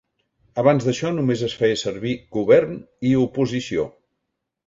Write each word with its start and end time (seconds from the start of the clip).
Abans 0.61 0.85
d'això, 0.87 1.11
només 1.17 1.43
es 1.49 1.53
feia 1.59 1.75
servir 1.81 2.15
"Govern" 2.37 2.73
i 3.09 3.11
"Oposició". 3.27 3.87